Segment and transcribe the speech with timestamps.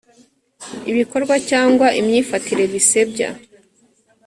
[0.91, 3.29] ibikorwa cyangwa imyifatire bisebya